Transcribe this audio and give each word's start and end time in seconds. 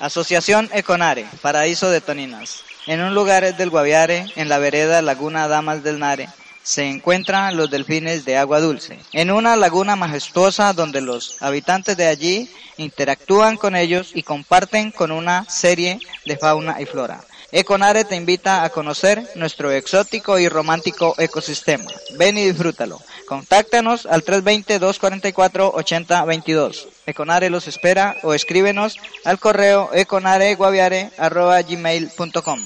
Asociación 0.00 0.70
Econare, 0.72 1.26
Paraíso 1.42 1.90
de 1.90 2.00
Toninas. 2.00 2.62
En 2.86 3.00
un 3.00 3.14
lugar 3.14 3.56
del 3.56 3.70
Guaviare, 3.70 4.26
en 4.36 4.48
la 4.48 4.58
vereda 4.58 5.02
Laguna 5.02 5.48
Damas 5.48 5.82
del 5.82 5.98
Nare, 5.98 6.28
se 6.62 6.88
encuentran 6.88 7.56
los 7.56 7.68
delfines 7.68 8.24
de 8.24 8.36
agua 8.36 8.60
dulce, 8.60 8.98
en 9.12 9.32
una 9.32 9.56
laguna 9.56 9.96
majestuosa 9.96 10.72
donde 10.72 11.00
los 11.00 11.36
habitantes 11.40 11.96
de 11.96 12.06
allí 12.06 12.48
interactúan 12.76 13.56
con 13.56 13.74
ellos 13.74 14.10
y 14.14 14.22
comparten 14.22 14.92
con 14.92 15.10
una 15.10 15.44
serie 15.48 15.98
de 16.24 16.36
fauna 16.36 16.80
y 16.80 16.86
flora. 16.86 17.24
Econare 17.50 18.04
te 18.04 18.14
invita 18.14 18.62
a 18.62 18.70
conocer 18.70 19.30
nuestro 19.34 19.72
exótico 19.72 20.38
y 20.38 20.48
romántico 20.48 21.14
ecosistema. 21.18 21.90
Ven 22.18 22.36
y 22.36 22.44
disfrútalo. 22.44 23.00
Contáctanos 23.28 24.06
al 24.06 24.24
320-244-8022. 24.24 26.88
Econare 27.04 27.50
los 27.50 27.68
espera 27.68 28.16
o 28.22 28.32
escríbenos 28.32 28.96
al 29.26 29.38
correo 29.38 29.90
econareguaviare.gmail.com 29.92 32.60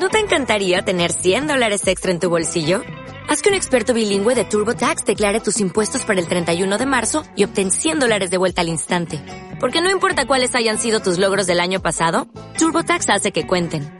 ¿No 0.00 0.10
te 0.10 0.18
encantaría 0.18 0.82
tener 0.82 1.12
100 1.12 1.46
dólares 1.46 1.86
extra 1.86 2.10
en 2.10 2.20
tu 2.20 2.28
bolsillo? 2.28 2.82
Haz 3.26 3.40
que 3.40 3.48
un 3.48 3.54
experto 3.54 3.94
bilingüe 3.94 4.34
de 4.34 4.44
TurboTax 4.44 5.06
declare 5.06 5.40
tus 5.40 5.60
impuestos 5.60 6.04
para 6.04 6.20
el 6.20 6.28
31 6.28 6.76
de 6.76 6.84
marzo 6.84 7.24
y 7.36 7.44
obtén 7.44 7.70
100 7.70 8.00
dólares 8.00 8.30
de 8.30 8.36
vuelta 8.36 8.60
al 8.60 8.68
instante. 8.68 9.18
Porque 9.60 9.80
no 9.80 9.90
importa 9.90 10.26
cuáles 10.26 10.54
hayan 10.54 10.76
sido 10.78 11.00
tus 11.00 11.18
logros 11.18 11.46
del 11.46 11.60
año 11.60 11.80
pasado, 11.80 12.28
TurboTax 12.58 13.08
hace 13.08 13.32
que 13.32 13.46
cuenten. 13.46 13.99